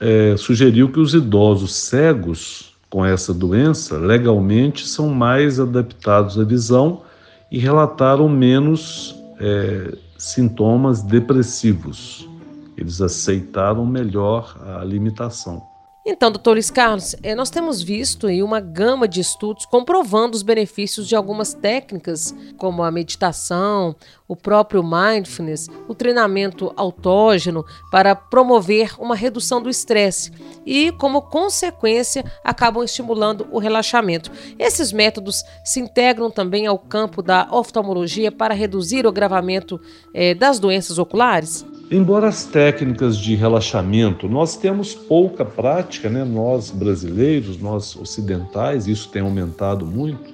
é, 0.00 0.36
sugeriu 0.36 0.90
que 0.90 1.00
os 1.00 1.14
idosos 1.14 1.74
cegos 1.74 2.74
com 2.90 3.04
essa 3.04 3.34
doença 3.34 3.98
legalmente 3.98 4.86
são 4.86 5.08
mais 5.08 5.58
adaptados 5.58 6.38
à 6.38 6.44
visão 6.44 7.02
e 7.50 7.58
relataram 7.58 8.28
menos 8.28 9.16
é, 9.40 9.96
sintomas 10.16 11.02
depressivos. 11.02 12.28
Eles 12.76 13.00
aceitaram 13.00 13.84
melhor 13.84 14.56
a 14.78 14.84
limitação. 14.84 15.73
Então, 16.06 16.30
doutor 16.30 16.52
Luiz 16.52 16.68
Carlos, 16.68 17.16
eh, 17.22 17.34
nós 17.34 17.48
temos 17.48 17.80
visto 17.80 18.26
aí 18.26 18.42
uma 18.42 18.60
gama 18.60 19.08
de 19.08 19.22
estudos 19.22 19.64
comprovando 19.64 20.36
os 20.36 20.42
benefícios 20.42 21.08
de 21.08 21.16
algumas 21.16 21.54
técnicas, 21.54 22.34
como 22.58 22.82
a 22.82 22.90
meditação, 22.90 23.96
o 24.28 24.36
próprio 24.36 24.82
mindfulness, 24.82 25.66
o 25.88 25.94
treinamento 25.94 26.70
autógeno 26.76 27.64
para 27.90 28.14
promover 28.14 28.94
uma 28.98 29.16
redução 29.16 29.62
do 29.62 29.70
estresse 29.70 30.30
e, 30.66 30.92
como 30.92 31.22
consequência, 31.22 32.22
acabam 32.44 32.84
estimulando 32.84 33.48
o 33.50 33.58
relaxamento. 33.58 34.30
Esses 34.58 34.92
métodos 34.92 35.42
se 35.64 35.80
integram 35.80 36.30
também 36.30 36.66
ao 36.66 36.78
campo 36.78 37.22
da 37.22 37.48
oftalmologia 37.50 38.30
para 38.30 38.52
reduzir 38.52 39.06
o 39.06 39.08
agravamento 39.08 39.80
eh, 40.12 40.34
das 40.34 40.58
doenças 40.58 40.98
oculares? 40.98 41.64
Embora 41.90 42.28
as 42.28 42.44
técnicas 42.44 43.18
de 43.18 43.34
relaxamento, 43.34 44.28
nós 44.28 44.56
temos 44.56 44.94
pouca 44.94 45.44
prática, 45.44 46.08
né? 46.08 46.24
nós 46.24 46.70
brasileiros, 46.70 47.58
nós 47.58 47.94
ocidentais, 47.94 48.86
isso 48.86 49.10
tem 49.10 49.22
aumentado 49.22 49.84
muito, 49.84 50.32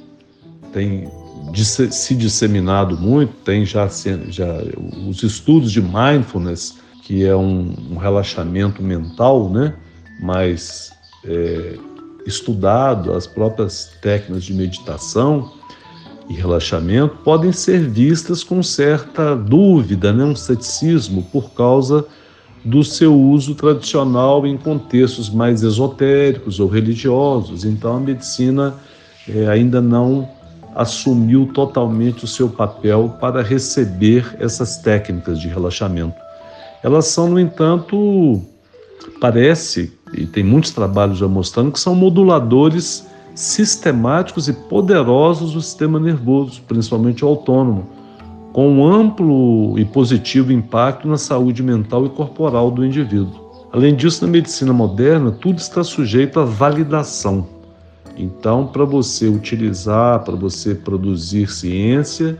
tem 0.73 1.11
se 1.90 2.14
disseminado 2.14 2.97
muito, 2.97 3.33
tem 3.45 3.66
já, 3.66 3.88
já 4.28 4.47
os 5.09 5.23
estudos 5.23 5.73
de 5.73 5.83
mindfulness, 5.83 6.78
que 7.02 7.25
é 7.25 7.35
um, 7.35 7.75
um 7.90 7.97
relaxamento 7.97 8.80
mental, 8.83 9.50
né? 9.50 9.75
mais 10.21 10.92
é, 11.25 11.76
estudado, 12.26 13.12
as 13.12 13.26
próprias 13.26 13.90
técnicas 14.00 14.45
de 14.45 14.54
meditação 14.54 15.60
e 16.31 16.33
relaxamento 16.33 17.17
podem 17.25 17.51
ser 17.51 17.81
vistas 17.81 18.45
com 18.45 18.63
certa 18.63 19.35
dúvida, 19.35 20.13
né? 20.13 20.25
um 20.25 20.37
ceticismo, 20.37 21.25
por 21.25 21.51
causa 21.51 22.07
do 22.65 22.85
seu 22.85 23.13
uso 23.13 23.57
tradicional 23.57 24.47
em 24.47 24.57
contextos 24.57 25.29
mais 25.29 25.65
esotéricos 25.65 26.61
ou 26.61 26.69
religiosos. 26.69 27.65
Então, 27.65 27.97
a 27.97 28.01
medicina 28.01 28.77
é, 29.29 29.49
ainda 29.49 29.81
não 29.81 30.29
assumiu 30.77 31.51
totalmente 31.53 32.25
o 32.25 32.29
seu 32.29 32.49
papel 32.49 33.17
para 33.21 33.43
receber 33.43 34.37
essas 34.39 34.77
técnicas 34.77 35.41
de 35.41 35.49
relaxamento. 35.49 36.15
Elas 36.81 37.07
são, 37.07 37.29
no 37.29 37.41
entanto, 37.41 38.41
parece, 39.21 39.93
e 40.15 40.27
tem 40.27 40.45
muitos 40.45 40.71
trabalhos 40.71 41.19
já 41.19 41.27
mostrando, 41.27 41.73
que 41.73 41.81
são 41.81 41.93
moduladores 41.93 43.10
sistemáticos 43.35 44.49
e 44.49 44.53
poderosos 44.53 45.53
do 45.53 45.61
sistema 45.61 45.99
nervoso, 45.99 46.63
principalmente 46.67 47.25
o 47.25 47.29
autônomo, 47.29 47.87
com 48.53 48.69
um 48.69 48.85
amplo 48.85 49.79
e 49.79 49.85
positivo 49.85 50.53
impacto 50.53 51.07
na 51.07 51.17
saúde 51.17 51.63
mental 51.63 52.07
e 52.07 52.11
corporal 52.11 52.71
do 52.71 52.85
indivíduo. 52.85 53.51
Além 53.73 53.95
disso, 53.95 54.27
na 54.27 54.33
medicina 54.33 54.73
moderna, 54.73 55.31
tudo 55.31 55.59
está 55.59 55.85
sujeito 55.85 56.41
à 56.41 56.45
validação. 56.45 57.47
Então, 58.17 58.67
para 58.67 58.85
você 58.85 59.29
utilizar, 59.29 60.25
para 60.25 60.35
você 60.35 60.75
produzir 60.75 61.51
ciência, 61.51 62.37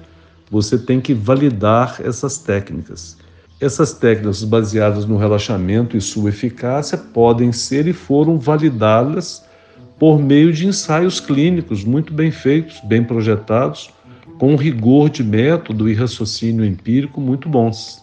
você 0.51 0.77
tem 0.77 1.01
que 1.01 1.15
validar 1.15 2.01
essas 2.05 2.37
técnicas. 2.39 3.17
Essas 3.61 3.93
técnicas 3.93 4.43
baseadas 4.43 5.07
no 5.07 5.17
relaxamento 5.17 5.97
e 5.97 6.01
sua 6.01 6.31
eficácia 6.31 6.99
podem 6.99 7.53
ser 7.53 7.87
e 7.87 7.93
foram 7.93 8.39
validadas 8.39 9.45
por 10.01 10.19
meio 10.19 10.51
de 10.51 10.67
ensaios 10.67 11.21
clínicos 11.21 11.85
muito 11.85 12.15
bem 12.15 12.31
feitos, 12.31 12.81
bem 12.85 13.05
projetados, 13.05 13.91
com 14.39 14.57
rigor 14.57 15.11
de 15.11 15.23
método 15.23 15.91
e 15.91 15.95
raciocínio 15.95 16.65
empírico 16.65 17.21
muito 17.21 17.51
bons. 17.51 18.03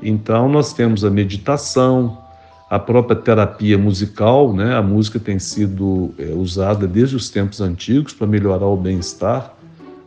Então, 0.00 0.48
nós 0.48 0.72
temos 0.72 1.04
a 1.04 1.10
meditação, 1.10 2.16
a 2.70 2.78
própria 2.78 3.16
terapia 3.16 3.76
musical, 3.76 4.54
né? 4.54 4.76
a 4.76 4.80
música 4.80 5.18
tem 5.18 5.40
sido 5.40 6.14
é, 6.16 6.26
usada 6.26 6.86
desde 6.86 7.16
os 7.16 7.28
tempos 7.28 7.60
antigos 7.60 8.12
para 8.12 8.28
melhorar 8.28 8.66
o 8.66 8.76
bem-estar 8.76 9.52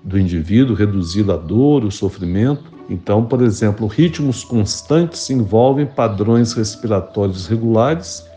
do 0.02 0.18
indivíduo, 0.18 0.78
reduzir 0.78 1.30
a 1.30 1.36
dor, 1.36 1.84
o 1.84 1.92
sofrimento. 1.92 2.72
Então, 2.90 3.26
por 3.26 3.42
exemplo, 3.42 3.86
ritmos 3.86 4.46
constantes 4.46 5.30
envolvem 5.30 5.86
padrões 5.86 6.54
respiratórios 6.54 7.48
regulares 7.48 8.31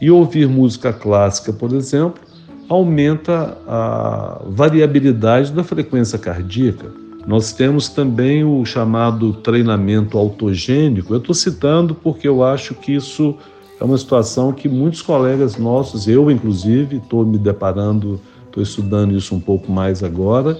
e 0.00 0.10
ouvir 0.10 0.48
música 0.48 0.92
clássica, 0.92 1.52
por 1.52 1.72
exemplo, 1.72 2.22
aumenta 2.68 3.58
a 3.66 4.42
variabilidade 4.46 5.52
da 5.52 5.64
frequência 5.64 6.18
cardíaca. 6.18 6.90
Nós 7.26 7.52
temos 7.52 7.88
também 7.88 8.44
o 8.44 8.64
chamado 8.64 9.34
treinamento 9.34 10.16
autogênico. 10.16 11.12
Eu 11.12 11.18
estou 11.18 11.34
citando 11.34 11.94
porque 11.94 12.26
eu 12.26 12.42
acho 12.42 12.74
que 12.74 12.94
isso 12.94 13.36
é 13.80 13.84
uma 13.84 13.98
situação 13.98 14.52
que 14.52 14.68
muitos 14.68 15.02
colegas 15.02 15.56
nossos, 15.56 16.06
eu 16.06 16.30
inclusive, 16.30 16.96
estou 16.96 17.24
me 17.24 17.38
deparando, 17.38 18.20
estou 18.46 18.62
estudando 18.62 19.16
isso 19.16 19.34
um 19.34 19.40
pouco 19.40 19.70
mais 19.70 20.02
agora, 20.02 20.58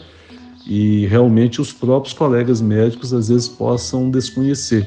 e 0.67 1.07
realmente 1.07 1.61
os 1.61 1.73
próprios 1.73 2.15
colegas 2.15 2.61
médicos 2.61 3.13
às 3.13 3.29
vezes 3.29 3.49
possam 3.49 4.11
desconhecer. 4.11 4.87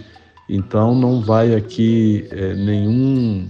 Então 0.49 0.93
não 0.93 1.21
vai 1.21 1.55
aqui 1.55 2.27
é, 2.31 2.53
nenhum 2.53 3.47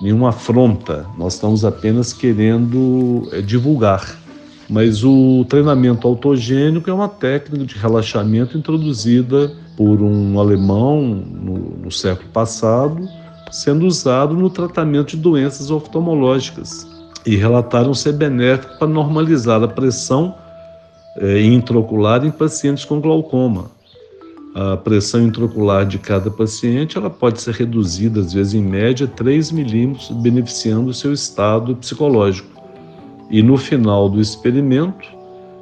nenhuma 0.00 0.30
afronta, 0.30 1.06
nós 1.18 1.34
estamos 1.34 1.64
apenas 1.64 2.12
querendo 2.12 3.28
é, 3.32 3.40
divulgar. 3.40 4.18
Mas 4.68 5.02
o 5.02 5.44
treinamento 5.48 6.06
autogênico 6.06 6.88
é 6.88 6.92
uma 6.92 7.08
técnica 7.08 7.64
de 7.64 7.76
relaxamento 7.76 8.56
introduzida 8.56 9.52
por 9.76 10.00
um 10.00 10.38
alemão 10.38 11.02
no, 11.02 11.58
no 11.84 11.90
século 11.90 12.28
passado, 12.30 13.08
sendo 13.50 13.84
usado 13.86 14.34
no 14.34 14.48
tratamento 14.48 15.10
de 15.10 15.16
doenças 15.16 15.70
oftalmológicas. 15.70 16.86
E 17.26 17.36
relataram 17.36 17.92
ser 17.92 18.12
benéfico 18.12 18.78
para 18.78 18.88
normalizar 18.88 19.62
a 19.62 19.68
pressão 19.68 20.34
é, 21.16 21.42
intraocular 21.42 22.24
em 22.24 22.30
pacientes 22.30 22.84
com 22.84 23.00
glaucoma 23.00 23.79
a 24.54 24.76
pressão 24.76 25.22
intraocular 25.22 25.86
de 25.86 25.98
cada 25.98 26.30
paciente 26.30 26.98
ela 26.98 27.08
pode 27.08 27.40
ser 27.40 27.54
reduzida, 27.54 28.20
às 28.20 28.32
vezes 28.32 28.54
em 28.54 28.62
média, 28.62 29.06
3 29.06 29.52
milímetros, 29.52 30.10
beneficiando 30.10 30.90
o 30.90 30.94
seu 30.94 31.12
estado 31.12 31.76
psicológico. 31.76 32.60
E 33.30 33.42
no 33.42 33.56
final 33.56 34.08
do 34.08 34.20
experimento, 34.20 35.08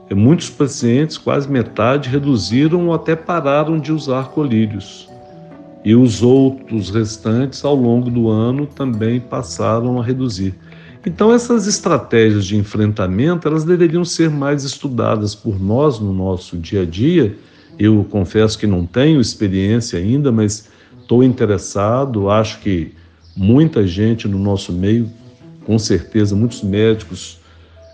é, 0.08 0.14
muitos 0.14 0.48
pacientes, 0.48 1.18
quase 1.18 1.50
metade, 1.50 2.08
reduziram 2.08 2.86
ou 2.86 2.94
até 2.94 3.14
pararam 3.14 3.78
de 3.78 3.92
usar 3.92 4.28
colírios. 4.28 5.06
E 5.84 5.94
os 5.94 6.22
outros 6.22 6.90
restantes, 6.90 7.64
ao 7.64 7.74
longo 7.74 8.10
do 8.10 8.28
ano, 8.28 8.66
também 8.66 9.20
passaram 9.20 10.00
a 10.00 10.04
reduzir. 10.04 10.54
Então, 11.06 11.32
essas 11.32 11.66
estratégias 11.66 12.46
de 12.46 12.56
enfrentamento, 12.56 13.46
elas 13.46 13.64
deveriam 13.64 14.04
ser 14.04 14.30
mais 14.30 14.64
estudadas 14.64 15.34
por 15.34 15.60
nós 15.60 16.00
no 16.00 16.12
nosso 16.12 16.56
dia 16.56 16.82
a 16.82 16.84
dia, 16.84 17.36
eu 17.78 18.04
confesso 18.10 18.58
que 18.58 18.66
não 18.66 18.84
tenho 18.84 19.20
experiência 19.20 19.98
ainda, 19.98 20.32
mas 20.32 20.68
estou 21.00 21.22
interessado. 21.22 22.28
Acho 22.28 22.60
que 22.60 22.92
muita 23.36 23.86
gente 23.86 24.26
no 24.26 24.38
nosso 24.38 24.72
meio, 24.72 25.10
com 25.64 25.78
certeza, 25.78 26.34
muitos 26.34 26.62
médicos 26.62 27.38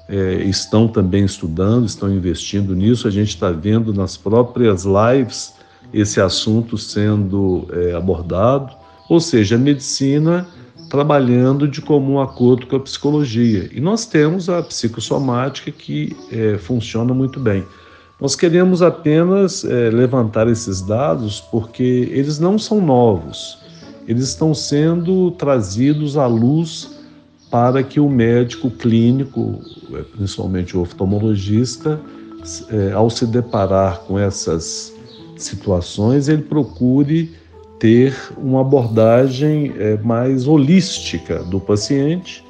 é, 0.08 0.42
estão 0.44 0.88
também 0.88 1.24
estudando, 1.24 1.86
estão 1.86 2.10
investindo 2.12 2.74
nisso. 2.74 3.06
A 3.06 3.10
gente 3.10 3.30
está 3.30 3.50
vendo 3.50 3.92
nas 3.92 4.16
próprias 4.16 4.84
lives 4.84 5.54
esse 5.92 6.20
assunto 6.20 6.78
sendo 6.78 7.68
é, 7.72 7.94
abordado. 7.94 8.74
Ou 9.08 9.20
seja, 9.20 9.56
a 9.56 9.58
medicina 9.58 10.46
trabalhando 10.88 11.66
de 11.66 11.80
comum 11.80 12.20
acordo 12.20 12.66
com 12.66 12.76
a 12.76 12.80
psicologia. 12.80 13.68
E 13.72 13.80
nós 13.80 14.06
temos 14.06 14.48
a 14.48 14.62
psicossomática 14.62 15.70
que 15.70 16.16
é, 16.30 16.56
funciona 16.58 17.12
muito 17.12 17.40
bem. 17.40 17.64
Nós 18.20 18.36
queremos 18.36 18.80
apenas 18.80 19.64
é, 19.64 19.90
levantar 19.90 20.48
esses 20.48 20.80
dados 20.80 21.40
porque 21.40 22.08
eles 22.12 22.38
não 22.38 22.58
são 22.58 22.80
novos, 22.80 23.58
eles 24.06 24.28
estão 24.28 24.54
sendo 24.54 25.30
trazidos 25.32 26.16
à 26.16 26.26
luz 26.26 26.90
para 27.50 27.82
que 27.82 27.98
o 27.98 28.08
médico 28.08 28.70
clínico, 28.70 29.60
é, 29.92 30.02
principalmente 30.02 30.76
o 30.76 30.80
oftalmologista, 30.80 32.00
é, 32.70 32.92
ao 32.92 33.08
se 33.10 33.26
deparar 33.26 34.00
com 34.00 34.18
essas 34.18 34.92
situações, 35.36 36.28
ele 36.28 36.42
procure 36.42 37.32
ter 37.78 38.14
uma 38.36 38.60
abordagem 38.60 39.72
é, 39.76 39.96
mais 39.98 40.46
holística 40.46 41.42
do 41.44 41.58
paciente, 41.58 42.44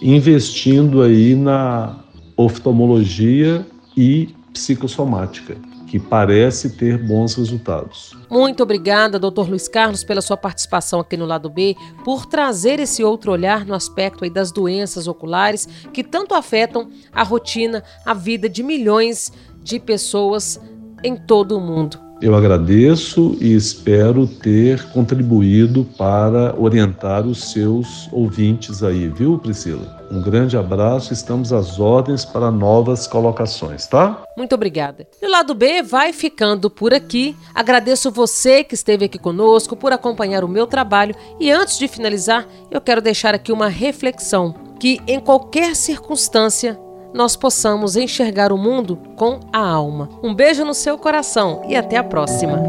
investindo 0.00 1.02
aí 1.02 1.34
na 1.34 1.98
oftalmologia 2.36 3.66
e 3.96 4.34
psicossomática, 4.52 5.56
que 5.86 5.98
parece 5.98 6.70
ter 6.70 6.96
bons 6.96 7.34
resultados. 7.34 8.16
Muito 8.30 8.62
obrigada, 8.62 9.18
Dr. 9.18 9.48
Luiz 9.48 9.68
Carlos, 9.68 10.04
pela 10.04 10.22
sua 10.22 10.36
participação 10.36 11.00
aqui 11.00 11.16
no 11.16 11.26
lado 11.26 11.50
B, 11.50 11.76
por 12.04 12.26
trazer 12.26 12.80
esse 12.80 13.04
outro 13.04 13.32
olhar 13.32 13.66
no 13.66 13.74
aspecto 13.74 14.28
das 14.30 14.50
doenças 14.52 15.06
oculares 15.06 15.68
que 15.92 16.02
tanto 16.02 16.34
afetam 16.34 16.88
a 17.12 17.22
rotina, 17.22 17.82
a 18.06 18.14
vida 18.14 18.48
de 18.48 18.62
milhões 18.62 19.32
de 19.62 19.78
pessoas 19.78 20.60
em 21.04 21.16
todo 21.16 21.56
o 21.56 21.60
mundo. 21.60 22.11
Eu 22.22 22.36
agradeço 22.36 23.36
e 23.40 23.52
espero 23.52 24.28
ter 24.28 24.88
contribuído 24.90 25.84
para 25.98 26.54
orientar 26.56 27.26
os 27.26 27.50
seus 27.50 28.08
ouvintes 28.12 28.84
aí, 28.84 29.08
viu, 29.08 29.40
Priscila? 29.40 30.00
Um 30.08 30.22
grande 30.22 30.56
abraço, 30.56 31.12
estamos 31.12 31.52
às 31.52 31.80
ordens 31.80 32.24
para 32.24 32.48
novas 32.48 33.08
colocações, 33.08 33.88
tá? 33.88 34.22
Muito 34.36 34.54
obrigada. 34.54 35.04
E 35.20 35.26
o 35.26 35.30
lado 35.30 35.52
B 35.52 35.82
vai 35.82 36.12
ficando 36.12 36.70
por 36.70 36.94
aqui. 36.94 37.34
Agradeço 37.52 38.08
você 38.12 38.62
que 38.62 38.76
esteve 38.76 39.06
aqui 39.06 39.18
conosco 39.18 39.74
por 39.74 39.92
acompanhar 39.92 40.44
o 40.44 40.48
meu 40.48 40.68
trabalho 40.68 41.16
e 41.40 41.50
antes 41.50 41.76
de 41.76 41.88
finalizar, 41.88 42.46
eu 42.70 42.80
quero 42.80 43.02
deixar 43.02 43.34
aqui 43.34 43.50
uma 43.50 43.66
reflexão 43.66 44.54
que 44.78 45.00
em 45.08 45.18
qualquer 45.18 45.74
circunstância 45.74 46.78
nós 47.12 47.36
possamos 47.36 47.96
enxergar 47.96 48.52
o 48.52 48.58
mundo 48.58 48.96
com 49.16 49.40
a 49.52 49.58
alma. 49.58 50.08
Um 50.22 50.34
beijo 50.34 50.64
no 50.64 50.74
seu 50.74 50.96
coração 50.96 51.62
e 51.68 51.76
até 51.76 51.96
a 51.96 52.04
próxima. 52.04 52.62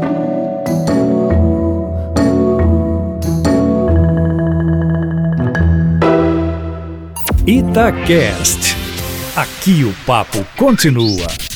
Itacast. 7.46 8.76
Aqui 9.36 9.84
o 9.84 9.92
papo 10.06 10.44
continua. 10.56 11.53